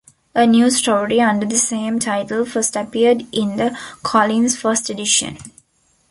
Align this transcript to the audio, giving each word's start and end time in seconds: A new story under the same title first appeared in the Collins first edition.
A 0.33 0.47
new 0.47 0.71
story 0.71 1.21
under 1.21 1.45
the 1.45 1.59
same 1.59 1.99
title 1.99 2.43
first 2.43 2.75
appeared 2.75 3.21
in 3.31 3.57
the 3.57 3.77
Collins 4.01 4.57
first 4.59 4.89
edition. 4.89 5.37